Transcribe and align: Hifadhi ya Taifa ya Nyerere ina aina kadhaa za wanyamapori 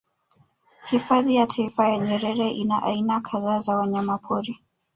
Hifadhi 0.89 1.35
ya 1.35 1.47
Taifa 1.47 1.89
ya 1.89 1.97
Nyerere 1.99 2.49
ina 2.51 2.83
aina 2.83 3.21
kadhaa 3.21 3.59
za 3.59 3.77
wanyamapori 3.77 4.59